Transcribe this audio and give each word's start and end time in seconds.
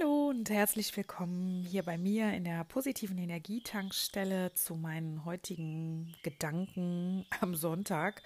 Hallo 0.00 0.28
und 0.28 0.50
herzlich 0.50 0.96
willkommen 0.96 1.62
hier 1.62 1.82
bei 1.82 1.98
mir 1.98 2.32
in 2.32 2.44
der 2.44 2.64
positiven 2.64 3.18
Energietankstelle 3.18 4.52
zu 4.54 4.74
meinen 4.74 5.24
heutigen 5.24 6.14
Gedanken 6.22 7.26
am 7.40 7.54
Sonntag. 7.54 8.22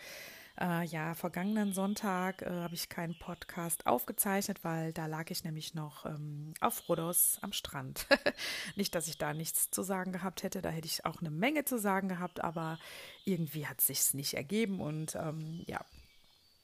Äh, 0.61 0.85
ja, 0.87 1.15
vergangenen 1.15 1.73
Sonntag 1.73 2.43
äh, 2.43 2.51
habe 2.51 2.75
ich 2.75 2.89
keinen 2.89 3.19
Podcast 3.19 3.87
aufgezeichnet, 3.87 4.63
weil 4.63 4.93
da 4.93 5.07
lag 5.07 5.31
ich 5.31 5.43
nämlich 5.43 5.75
noch 5.75 6.07
ähm, 6.07 6.55
auf 6.61 6.89
Rhodos 6.89 7.39
am 7.41 7.53
Strand. 7.53 8.07
nicht, 8.77 8.95
dass 8.95 9.09
ich 9.09 9.19
da 9.19 9.33
nichts 9.33 9.71
zu 9.71 9.83
sagen 9.83 10.13
gehabt 10.13 10.43
hätte, 10.43 10.63
da 10.63 10.71
hätte 10.71 10.87
ich 10.87 11.05
auch 11.05 11.21
eine 11.21 11.31
Menge 11.31 11.65
zu 11.65 11.79
sagen 11.79 12.09
gehabt, 12.09 12.45
aber 12.45 12.79
irgendwie 13.25 13.67
hat 13.67 13.81
sich's 13.81 14.15
nicht 14.15 14.35
ergeben 14.35 14.81
und 14.81 15.17
ähm, 15.17 15.65
ja, 15.67 15.81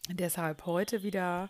deshalb 0.09 0.67
heute 0.67 1.03
wieder 1.03 1.49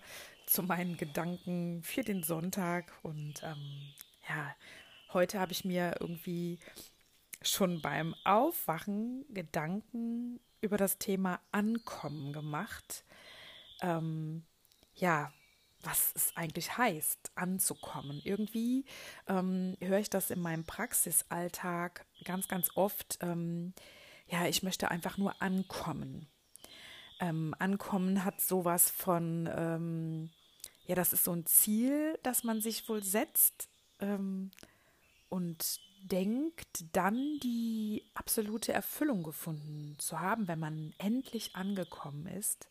zu 0.51 0.65
meinen 0.65 0.97
Gedanken 0.97 1.83
für 1.85 2.03
den 2.03 2.25
Sonntag. 2.25 2.93
Und 3.03 3.43
ähm, 3.45 3.95
ja, 4.29 4.55
heute 5.13 5.39
habe 5.39 5.53
ich 5.53 5.65
mir 5.65 5.95
irgendwie 6.01 6.59
schon 7.41 7.81
beim 7.81 8.17
Aufwachen 8.25 9.25
Gedanken 9.33 10.41
über 10.61 10.77
das 10.77 10.99
Thema 10.99 11.41
Ankommen 11.53 12.33
gemacht. 12.33 13.05
Ähm, 13.81 14.45
ja, 14.97 15.33
was 15.83 16.13
es 16.17 16.37
eigentlich 16.37 16.77
heißt, 16.77 17.31
anzukommen. 17.37 18.21
Irgendwie 18.25 18.85
ähm, 19.29 19.77
höre 19.81 20.01
ich 20.01 20.11
das 20.11 20.31
in 20.31 20.41
meinem 20.41 20.65
Praxisalltag 20.65 22.05
ganz, 22.25 22.49
ganz 22.49 22.71
oft. 22.75 23.19
Ähm, 23.23 23.73
ja, 24.27 24.47
ich 24.47 24.65
möchte 24.65 24.91
einfach 24.91 25.17
nur 25.17 25.41
ankommen. 25.41 26.29
Ähm, 27.21 27.55
ankommen 27.59 28.25
hat 28.25 28.41
sowas 28.41 28.91
von, 28.91 29.49
ähm, 29.55 30.31
ja, 30.87 30.95
das 30.95 31.13
ist 31.13 31.25
so 31.25 31.33
ein 31.33 31.47
Ziel, 31.47 32.19
das 32.23 32.45
man 32.45 32.61
sich 32.61 32.89
wohl 32.89 33.03
setzt 33.03 33.69
ähm, 34.01 34.51
und 35.29 35.81
denkt, 36.03 36.85
dann 36.93 37.39
die 37.43 38.05
absolute 38.15 38.73
Erfüllung 38.73 39.23
gefunden 39.23 39.97
zu 39.99 40.21
haben, 40.21 40.49
wenn 40.49 40.59
man 40.59 40.95
endlich 40.99 41.55
angekommen 41.55 42.27
ist. 42.27 42.69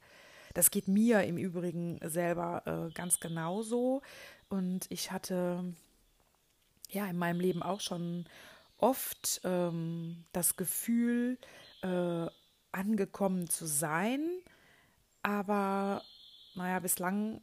Das 0.54 0.72
geht 0.72 0.88
mir 0.88 1.24
im 1.24 1.38
Übrigen 1.38 2.00
selber 2.04 2.64
äh, 2.66 2.94
ganz 2.94 3.20
genauso. 3.20 4.02
Und 4.50 4.88
ich 4.90 5.12
hatte 5.12 5.64
ja 6.90 7.06
in 7.06 7.18
meinem 7.18 7.40
Leben 7.40 7.62
auch 7.62 7.82
schon 7.82 8.26
oft 8.78 9.42
ähm, 9.44 10.26
das 10.34 10.56
Gefühl, 10.56 11.38
äh, 11.84 12.26
angekommen 12.72 13.50
zu 13.50 13.66
sein. 13.66 14.28
Aber 15.22 16.04
naja, 16.56 16.80
bislang 16.80 17.42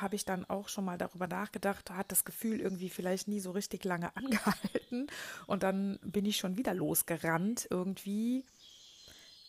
habe 0.00 0.16
ich 0.16 0.24
dann 0.24 0.44
auch 0.44 0.68
schon 0.68 0.84
mal 0.84 0.98
darüber 0.98 1.26
nachgedacht, 1.26 1.90
hat 1.90 2.12
das 2.12 2.24
Gefühl 2.24 2.60
irgendwie 2.60 2.88
vielleicht 2.88 3.28
nie 3.28 3.40
so 3.40 3.50
richtig 3.50 3.84
lange 3.84 4.14
angehalten 4.16 5.06
und 5.46 5.62
dann 5.62 5.98
bin 6.02 6.24
ich 6.24 6.36
schon 6.36 6.56
wieder 6.56 6.74
losgerannt, 6.74 7.66
irgendwie 7.70 8.44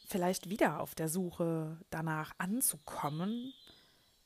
vielleicht 0.07 0.49
wieder 0.49 0.79
auf 0.79 0.95
der 0.95 1.09
Suche 1.09 1.77
danach 1.89 2.33
anzukommen. 2.38 3.53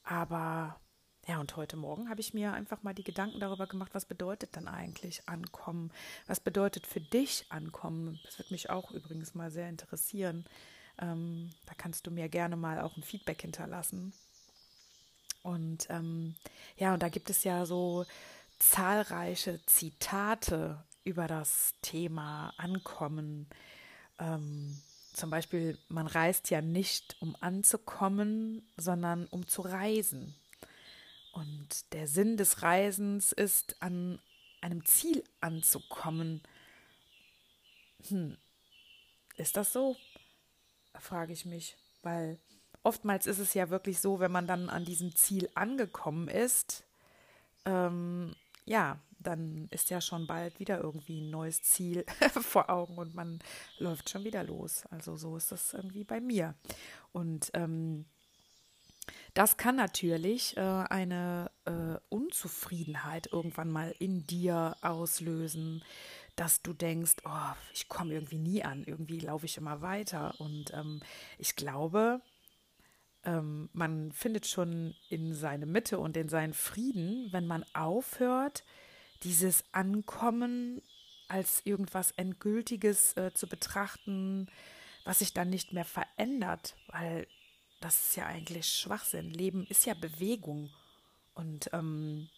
Aber 0.03 0.79
ja, 1.27 1.39
und 1.39 1.55
heute 1.55 1.77
Morgen 1.77 2.09
habe 2.09 2.21
ich 2.21 2.33
mir 2.33 2.53
einfach 2.53 2.81
mal 2.81 2.93
die 2.93 3.03
Gedanken 3.03 3.39
darüber 3.39 3.67
gemacht, 3.67 3.93
was 3.93 4.05
bedeutet 4.05 4.55
dann 4.55 4.67
eigentlich 4.67 5.27
ankommen? 5.29 5.91
Was 6.25 6.39
bedeutet 6.39 6.87
für 6.87 7.01
dich 7.01 7.45
ankommen? 7.49 8.19
Das 8.25 8.39
wird 8.39 8.51
mich 8.51 8.69
auch 8.69 8.91
übrigens 8.91 9.35
mal 9.35 9.51
sehr 9.51 9.69
interessieren. 9.69 10.45
Ähm, 10.99 11.51
da 11.65 11.73
kannst 11.77 12.07
du 12.07 12.11
mir 12.11 12.29
gerne 12.29 12.55
mal 12.55 12.81
auch 12.81 12.97
ein 12.97 13.03
Feedback 13.03 13.41
hinterlassen. 13.41 14.13
Und 15.49 15.87
ähm, 15.89 16.35
ja, 16.77 16.93
und 16.93 17.01
da 17.01 17.09
gibt 17.09 17.31
es 17.31 17.43
ja 17.43 17.65
so 17.65 18.05
zahlreiche 18.59 19.59
Zitate 19.65 20.85
über 21.03 21.27
das 21.27 21.73
Thema 21.81 22.53
Ankommen. 22.57 23.49
Ähm, 24.19 24.79
zum 25.11 25.31
Beispiel, 25.31 25.79
man 25.87 26.05
reist 26.05 26.51
ja 26.51 26.61
nicht, 26.61 27.17
um 27.19 27.35
anzukommen, 27.39 28.61
sondern 28.77 29.25
um 29.25 29.47
zu 29.47 29.63
reisen. 29.63 30.35
Und 31.31 31.93
der 31.93 32.07
Sinn 32.07 32.37
des 32.37 32.61
Reisens 32.61 33.31
ist, 33.31 33.81
an 33.81 34.19
einem 34.61 34.85
Ziel 34.85 35.23
anzukommen. 35.41 36.43
Hm, 38.07 38.37
ist 39.37 39.57
das 39.57 39.73
so? 39.73 39.95
Frage 40.99 41.33
ich 41.33 41.45
mich, 41.45 41.75
weil 42.03 42.37
oftmals 42.83 43.25
ist 43.27 43.39
es 43.39 43.53
ja 43.53 43.69
wirklich 43.69 43.99
so, 43.99 44.19
wenn 44.19 44.31
man 44.31 44.47
dann 44.47 44.69
an 44.69 44.85
diesem 44.85 45.15
Ziel 45.15 45.49
angekommen 45.55 46.27
ist, 46.27 46.83
ähm, 47.65 48.35
ja, 48.65 48.99
dann 49.19 49.67
ist 49.71 49.89
ja 49.89 49.99
schon 49.99 50.27
bald 50.27 50.59
wieder 50.59 50.79
irgendwie 50.79 51.21
ein 51.21 51.29
neues 51.29 51.61
Ziel 51.61 52.05
vor 52.41 52.69
Augen 52.69 52.97
und 52.97 53.13
man 53.15 53.39
läuft 53.77 54.09
schon 54.09 54.23
wieder 54.23 54.43
los. 54.43 54.83
Also 54.91 55.17
so 55.17 55.35
ist 55.35 55.51
das 55.51 55.73
irgendwie 55.73 56.03
bei 56.03 56.21
mir. 56.21 56.55
Und 57.11 57.51
ähm, 57.53 58.05
das 59.33 59.57
kann 59.57 59.75
natürlich 59.75 60.55
äh, 60.57 60.61
eine 60.61 61.51
äh, 61.65 61.97
Unzufriedenheit 62.09 63.31
irgendwann 63.31 63.69
mal 63.69 63.93
in 63.99 64.25
dir 64.25 64.77
auslösen, 64.81 65.83
dass 66.35 66.61
du 66.61 66.73
denkst, 66.73 67.15
oh, 67.25 67.53
ich 67.73 67.89
komme 67.89 68.13
irgendwie 68.13 68.37
nie 68.37 68.63
an, 68.63 68.83
irgendwie 68.85 69.19
laufe 69.19 69.45
ich 69.45 69.57
immer 69.57 69.81
weiter. 69.81 70.35
Und 70.39 70.73
ähm, 70.73 71.01
ich 71.37 71.55
glaube, 71.55 72.21
ähm, 73.39 73.69
man 73.73 74.11
findet 74.11 74.47
schon 74.47 74.95
in 75.09 75.33
seine 75.33 75.65
Mitte 75.65 75.99
und 75.99 76.15
in 76.17 76.29
seinen 76.29 76.53
Frieden, 76.53 77.27
wenn 77.31 77.47
man 77.47 77.65
aufhört, 77.73 78.63
dieses 79.23 79.63
Ankommen 79.71 80.81
als 81.27 81.61
irgendwas 81.65 82.11
Endgültiges 82.11 83.15
äh, 83.17 83.33
zu 83.33 83.47
betrachten, 83.47 84.47
was 85.03 85.19
sich 85.19 85.33
dann 85.33 85.49
nicht 85.49 85.73
mehr 85.73 85.85
verändert, 85.85 86.75
weil 86.87 87.27
das 87.81 87.99
ist 87.99 88.15
ja 88.17 88.25
eigentlich 88.25 88.67
Schwachsinn. 88.67 89.29
Leben 89.29 89.65
ist 89.67 89.85
ja 89.85 89.93
Bewegung. 89.93 90.69
Und 91.33 91.69
ähm, 91.71 92.29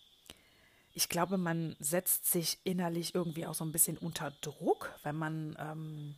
ich 0.93 1.09
glaube, 1.09 1.37
man 1.37 1.75
setzt 1.79 2.31
sich 2.31 2.59
innerlich 2.63 3.15
irgendwie 3.15 3.47
auch 3.47 3.55
so 3.55 3.63
ein 3.63 3.71
bisschen 3.71 3.97
unter 3.97 4.31
Druck, 4.41 4.93
wenn 5.03 5.15
man, 5.15 5.55
ähm, 5.59 6.15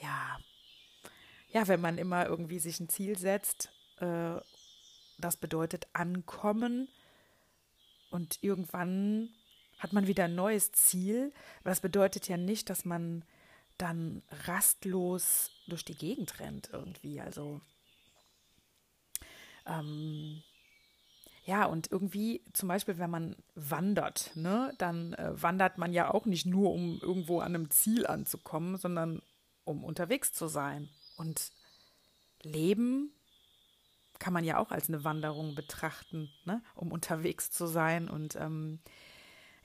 ja, 0.00 0.38
ja, 1.52 1.68
wenn 1.68 1.80
man 1.80 1.96
immer 1.96 2.26
irgendwie 2.26 2.58
sich 2.58 2.80
ein 2.80 2.88
Ziel 2.88 3.16
setzt 3.16 3.70
äh, 4.00 4.40
das 5.18 5.36
bedeutet 5.36 5.88
ankommen 5.92 6.88
und 8.10 8.42
irgendwann 8.42 9.30
hat 9.78 9.92
man 9.92 10.06
wieder 10.06 10.24
ein 10.24 10.34
neues 10.34 10.72
Ziel. 10.72 11.32
Aber 11.60 11.70
das 11.70 11.80
bedeutet 11.80 12.28
ja 12.28 12.36
nicht, 12.36 12.70
dass 12.70 12.84
man 12.84 13.24
dann 13.78 14.22
rastlos 14.46 15.50
durch 15.68 15.84
die 15.84 15.96
Gegend 15.96 16.38
rennt 16.38 16.68
irgendwie. 16.72 17.20
Also 17.20 17.60
ähm, 19.66 20.42
ja, 21.44 21.64
und 21.64 21.90
irgendwie, 21.90 22.44
zum 22.52 22.68
Beispiel, 22.68 22.98
wenn 22.98 23.10
man 23.10 23.36
wandert, 23.54 24.32
ne, 24.34 24.74
dann 24.78 25.14
äh, 25.14 25.42
wandert 25.42 25.78
man 25.78 25.92
ja 25.92 26.12
auch 26.12 26.26
nicht 26.26 26.46
nur, 26.46 26.72
um 26.72 26.98
irgendwo 27.00 27.40
an 27.40 27.54
einem 27.54 27.70
Ziel 27.70 28.06
anzukommen, 28.06 28.76
sondern 28.76 29.22
um 29.64 29.82
unterwegs 29.82 30.32
zu 30.32 30.48
sein. 30.48 30.90
Und 31.16 31.50
Leben 32.42 33.12
kann 34.20 34.32
man 34.32 34.44
ja 34.44 34.58
auch 34.58 34.70
als 34.70 34.88
eine 34.88 35.02
Wanderung 35.02 35.56
betrachten, 35.56 36.30
ne? 36.44 36.62
um 36.76 36.92
unterwegs 36.92 37.50
zu 37.50 37.66
sein. 37.66 38.08
Und 38.08 38.36
ähm, 38.36 38.78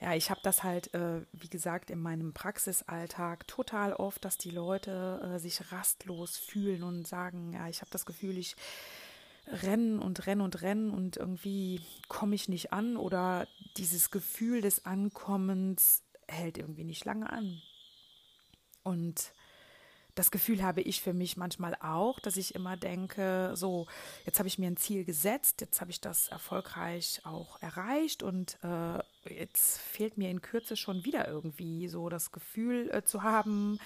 ja, 0.00 0.14
ich 0.14 0.30
habe 0.30 0.40
das 0.42 0.64
halt, 0.64 0.92
äh, 0.94 1.22
wie 1.32 1.48
gesagt, 1.48 1.90
in 1.90 2.00
meinem 2.00 2.32
Praxisalltag 2.32 3.46
total 3.46 3.92
oft, 3.92 4.24
dass 4.24 4.38
die 4.38 4.50
Leute 4.50 5.20
äh, 5.22 5.38
sich 5.38 5.70
rastlos 5.70 6.36
fühlen 6.36 6.82
und 6.82 7.06
sagen, 7.06 7.52
ja, 7.52 7.68
ich 7.68 7.80
habe 7.82 7.90
das 7.90 8.04
Gefühl, 8.04 8.36
ich 8.36 8.56
renne 9.46 10.00
und 10.00 10.26
renne 10.26 10.42
und 10.42 10.60
renne 10.62 10.90
und 10.90 11.16
irgendwie 11.16 11.80
komme 12.08 12.34
ich 12.34 12.48
nicht 12.48 12.72
an 12.72 12.96
oder 12.96 13.46
dieses 13.76 14.10
Gefühl 14.10 14.60
des 14.60 14.84
Ankommens 14.84 16.02
hält 16.26 16.58
irgendwie 16.58 16.84
nicht 16.84 17.04
lange 17.04 17.30
an. 17.30 17.62
Und 18.82 19.32
das 20.16 20.30
Gefühl 20.30 20.62
habe 20.62 20.80
ich 20.80 21.02
für 21.02 21.12
mich 21.12 21.36
manchmal 21.36 21.76
auch, 21.80 22.18
dass 22.20 22.38
ich 22.38 22.54
immer 22.54 22.76
denke, 22.78 23.52
so, 23.54 23.86
jetzt 24.24 24.38
habe 24.38 24.48
ich 24.48 24.58
mir 24.58 24.66
ein 24.66 24.78
Ziel 24.78 25.04
gesetzt, 25.04 25.60
jetzt 25.60 25.82
habe 25.82 25.90
ich 25.90 26.00
das 26.00 26.28
erfolgreich 26.28 27.20
auch 27.24 27.60
erreicht 27.60 28.22
und 28.22 28.58
äh, 28.64 28.98
jetzt 29.32 29.78
fehlt 29.78 30.16
mir 30.16 30.30
in 30.30 30.40
Kürze 30.40 30.74
schon 30.74 31.04
wieder 31.04 31.28
irgendwie 31.28 31.86
so 31.88 32.08
das 32.08 32.32
Gefühl 32.32 32.90
äh, 32.92 33.04
zu 33.04 33.22
haben, 33.22 33.78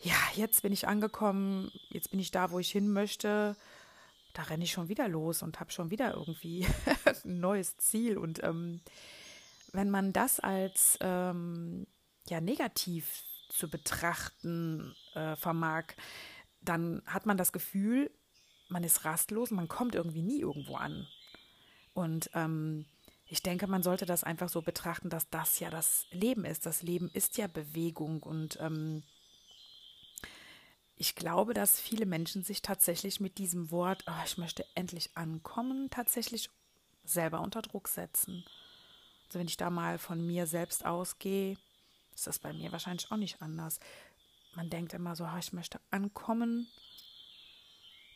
ja, 0.00 0.16
jetzt 0.34 0.62
bin 0.62 0.72
ich 0.72 0.88
angekommen, 0.88 1.70
jetzt 1.88 2.10
bin 2.10 2.18
ich 2.18 2.32
da, 2.32 2.50
wo 2.50 2.58
ich 2.58 2.72
hin 2.72 2.92
möchte. 2.92 3.56
Da 4.32 4.42
renne 4.42 4.64
ich 4.64 4.72
schon 4.72 4.88
wieder 4.88 5.08
los 5.08 5.42
und 5.42 5.60
habe 5.60 5.70
schon 5.70 5.90
wieder 5.90 6.14
irgendwie 6.14 6.66
ein 7.24 7.38
neues 7.38 7.76
Ziel. 7.76 8.18
Und 8.18 8.42
ähm, 8.42 8.80
wenn 9.72 9.88
man 9.88 10.12
das 10.12 10.40
als 10.40 10.98
ähm, 11.00 11.86
ja 12.28 12.40
negativ 12.40 13.22
zu 13.48 13.68
betrachten 13.68 14.94
äh, 15.14 15.36
vermag, 15.36 15.84
dann 16.60 17.02
hat 17.06 17.26
man 17.26 17.36
das 17.36 17.52
Gefühl, 17.52 18.10
man 18.68 18.84
ist 18.84 19.04
rastlos, 19.04 19.50
man 19.50 19.68
kommt 19.68 19.94
irgendwie 19.94 20.22
nie 20.22 20.40
irgendwo 20.40 20.76
an. 20.76 21.06
Und 21.92 22.30
ähm, 22.34 22.86
ich 23.26 23.42
denke, 23.42 23.66
man 23.66 23.82
sollte 23.82 24.06
das 24.06 24.24
einfach 24.24 24.48
so 24.48 24.62
betrachten, 24.62 25.10
dass 25.10 25.28
das 25.30 25.58
ja 25.60 25.70
das 25.70 26.06
Leben 26.10 26.44
ist. 26.44 26.66
Das 26.66 26.82
Leben 26.82 27.10
ist 27.12 27.38
ja 27.38 27.46
Bewegung 27.46 28.22
und 28.22 28.58
ähm, 28.60 29.02
ich 30.96 31.14
glaube, 31.16 31.54
dass 31.54 31.80
viele 31.80 32.06
Menschen 32.06 32.44
sich 32.44 32.62
tatsächlich 32.62 33.20
mit 33.20 33.38
diesem 33.38 33.70
Wort, 33.70 34.04
oh, 34.06 34.24
ich 34.24 34.38
möchte 34.38 34.64
endlich 34.74 35.16
ankommen, 35.16 35.90
tatsächlich 35.90 36.50
selber 37.02 37.40
unter 37.40 37.62
Druck 37.62 37.88
setzen. 37.88 38.44
Also 39.26 39.38
wenn 39.38 39.48
ich 39.48 39.56
da 39.56 39.70
mal 39.70 39.98
von 39.98 40.24
mir 40.24 40.46
selbst 40.46 40.86
ausgehe, 40.86 41.56
ist 42.14 42.26
das 42.26 42.38
bei 42.38 42.52
mir 42.52 42.72
wahrscheinlich 42.72 43.10
auch 43.10 43.16
nicht 43.16 43.40
anders. 43.42 43.80
Man 44.54 44.70
denkt 44.70 44.94
immer 44.94 45.16
so, 45.16 45.28
ich 45.38 45.52
möchte 45.52 45.80
ankommen 45.90 46.68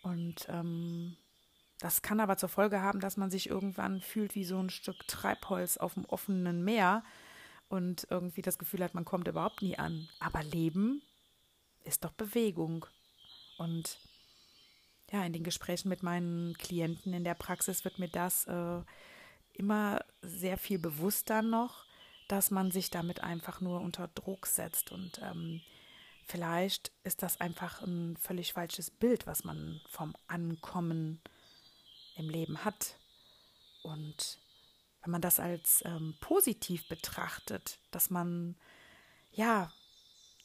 und 0.02 0.46
ähm, 0.48 1.16
das 1.80 2.02
kann 2.02 2.20
aber 2.20 2.36
zur 2.36 2.48
Folge 2.48 2.82
haben, 2.82 3.00
dass 3.00 3.16
man 3.16 3.30
sich 3.30 3.48
irgendwann 3.48 4.00
fühlt 4.00 4.34
wie 4.34 4.44
so 4.44 4.58
ein 4.58 4.70
Stück 4.70 5.06
Treibholz 5.06 5.76
auf 5.76 5.94
dem 5.94 6.04
offenen 6.06 6.64
Meer 6.64 7.04
und 7.68 8.06
irgendwie 8.10 8.42
das 8.42 8.58
Gefühl 8.58 8.82
hat, 8.82 8.94
man 8.94 9.04
kommt 9.04 9.28
überhaupt 9.28 9.62
nie 9.62 9.78
an. 9.78 10.08
Aber 10.18 10.42
Leben 10.42 11.02
ist 11.84 12.04
doch 12.04 12.12
Bewegung. 12.12 12.86
Und 13.58 13.98
ja, 15.12 15.24
in 15.24 15.32
den 15.32 15.44
Gesprächen 15.44 15.88
mit 15.88 16.02
meinen 16.02 16.54
Klienten 16.54 17.12
in 17.12 17.24
der 17.24 17.34
Praxis 17.34 17.84
wird 17.84 17.98
mir 17.98 18.08
das 18.08 18.46
äh, 18.46 18.80
immer 19.52 20.04
sehr 20.22 20.58
viel 20.58 20.78
bewusster 20.78 21.42
noch, 21.42 21.84
dass 22.28 22.50
man 22.50 22.70
sich 22.70 22.90
damit 22.90 23.22
einfach 23.22 23.60
nur 23.60 23.80
unter 23.80 24.08
Druck 24.08 24.46
setzt. 24.46 24.92
Und 24.92 25.20
ähm, 25.22 25.60
vielleicht 26.26 26.92
ist 27.02 27.22
das 27.22 27.40
einfach 27.40 27.82
ein 27.82 28.16
völlig 28.16 28.52
falsches 28.52 28.90
Bild, 28.90 29.26
was 29.26 29.44
man 29.44 29.80
vom 29.88 30.14
Ankommen 30.26 31.20
im 32.16 32.28
Leben 32.28 32.64
hat. 32.64 32.98
Und 33.82 34.38
wenn 35.02 35.12
man 35.12 35.22
das 35.22 35.40
als 35.40 35.82
ähm, 35.84 36.14
positiv 36.20 36.86
betrachtet, 36.88 37.78
dass 37.90 38.10
man 38.10 38.56
ja 39.32 39.72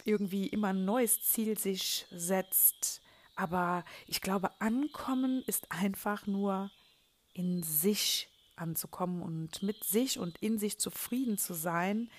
irgendwie 0.06 0.48
immer 0.48 0.70
ein 0.70 0.86
neues 0.86 1.22
Ziel 1.24 1.58
sich 1.58 2.06
setzt, 2.12 3.02
aber 3.36 3.84
ich 4.06 4.22
glaube, 4.22 4.52
ankommen 4.62 5.44
ist 5.48 5.72
einfach 5.72 6.28
nur 6.28 6.70
in 7.34 7.64
sich 7.64 8.30
anzukommen 8.64 9.22
und 9.22 9.62
mit 9.62 9.84
sich 9.84 10.18
und 10.18 10.38
in 10.40 10.58
sich 10.58 10.80
zufrieden 10.80 11.38
zu 11.38 11.54
sein 11.54 12.10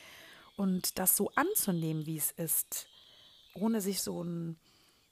und 0.56 0.98
das 0.98 1.16
so 1.16 1.30
anzunehmen, 1.34 2.06
wie 2.06 2.16
es 2.16 2.30
ist, 2.30 2.88
ohne 3.54 3.80
sich 3.80 4.02
so 4.02 4.22
ein 4.22 4.56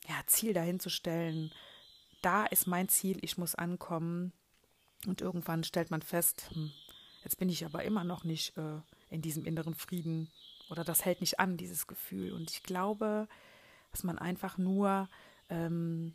ja, 0.08 0.14
Ziel 0.26 0.52
dahin 0.52 0.79
zu 0.79 0.90
stellen, 0.90 1.50
da 2.20 2.46
ist 2.46 2.67
mein 2.67 2.88
Ziel, 2.88 3.19
ich 3.23 3.38
muss 3.38 3.55
ankommen. 3.55 4.32
Und 5.06 5.20
irgendwann 5.20 5.64
stellt 5.64 5.90
man 5.90 6.02
fest, 6.02 6.50
hm, 6.52 6.70
jetzt 7.25 7.38
bin 7.38 7.49
ich 7.49 7.64
aber 7.64 7.82
immer 7.82 8.05
noch 8.05 8.23
nicht 8.23 8.56
äh, 8.56 8.81
in 9.11 9.23
diesem 9.23 9.44
inneren 9.44 9.75
Frieden 9.75 10.31
oder 10.70 10.84
das 10.84 11.05
hält 11.05 11.20
nicht 11.20 11.40
an, 11.40 11.56
dieses 11.56 11.88
Gefühl. 11.88 12.32
Und 12.32 12.50
ich 12.50 12.62
glaube, 12.62 13.29
was 13.90 14.05
man 14.05 14.19
einfach 14.19 14.58
nur 14.58 15.08
ähm, 15.50 16.14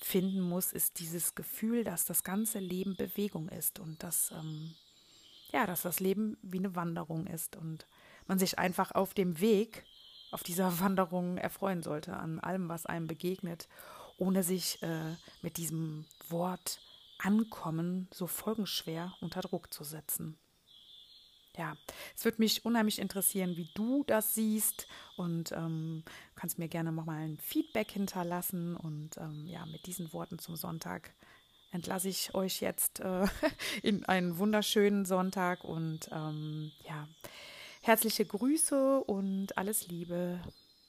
finden 0.00 0.40
muss, 0.40 0.72
ist 0.72 0.98
dieses 0.98 1.34
Gefühl, 1.34 1.84
dass 1.84 2.04
das 2.04 2.24
ganze 2.24 2.58
Leben 2.58 2.96
Bewegung 2.96 3.48
ist 3.48 3.78
und 3.78 4.02
dass, 4.02 4.30
ähm, 4.32 4.74
ja, 5.52 5.66
dass 5.66 5.82
das 5.82 6.00
Leben 6.00 6.36
wie 6.42 6.58
eine 6.58 6.74
Wanderung 6.74 7.26
ist 7.26 7.56
und 7.56 7.86
man 8.26 8.38
sich 8.38 8.58
einfach 8.58 8.92
auf 8.92 9.14
dem 9.14 9.40
Weg, 9.40 9.84
auf 10.30 10.42
dieser 10.42 10.78
Wanderung 10.80 11.36
erfreuen 11.38 11.82
sollte 11.82 12.16
an 12.16 12.40
allem, 12.40 12.68
was 12.68 12.86
einem 12.86 13.06
begegnet 13.06 13.68
ohne 14.20 14.42
sich 14.42 14.80
äh, 14.82 15.16
mit 15.42 15.56
diesem 15.56 16.04
Wort 16.28 16.80
ankommen 17.18 18.08
so 18.12 18.26
folgenschwer 18.26 19.14
unter 19.20 19.40
Druck 19.40 19.72
zu 19.72 19.82
setzen. 19.82 20.38
Ja, 21.60 21.76
es 22.16 22.24
würde 22.24 22.38
mich 22.38 22.64
unheimlich 22.64 22.98
interessieren, 22.98 23.54
wie 23.58 23.68
du 23.74 24.02
das 24.06 24.34
siehst 24.34 24.86
und 25.18 25.52
ähm, 25.52 26.04
kannst 26.34 26.58
mir 26.58 26.68
gerne 26.68 26.90
nochmal 26.90 27.18
ein 27.18 27.36
Feedback 27.36 27.90
hinterlassen. 27.90 28.78
Und 28.78 29.18
ähm, 29.18 29.46
ja, 29.46 29.66
mit 29.66 29.84
diesen 29.84 30.10
Worten 30.14 30.38
zum 30.38 30.56
Sonntag 30.56 31.12
entlasse 31.70 32.08
ich 32.08 32.34
euch 32.34 32.62
jetzt 32.62 33.00
äh, 33.00 33.26
in 33.82 34.06
einen 34.06 34.38
wunderschönen 34.38 35.04
Sonntag 35.04 35.62
und 35.62 36.08
ähm, 36.10 36.72
ja, 36.88 37.06
herzliche 37.82 38.24
Grüße 38.24 39.04
und 39.04 39.58
alles 39.58 39.86
Liebe. 39.88 40.40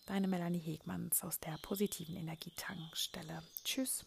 Deine 0.06 0.30
Melanie 0.30 0.60
Hegmanns 0.60 1.22
aus 1.22 1.42
der 1.42 1.58
positiven 1.62 2.16
Energietankstelle. 2.16 3.44
Tschüss. 3.66 4.06